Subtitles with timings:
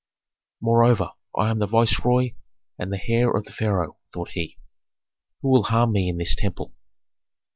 [0.61, 2.31] "Moreover, I am the viceroy
[2.79, 4.57] and the heir of the pharaoh," thought he;
[5.43, 6.73] "who will harm me in this temple?"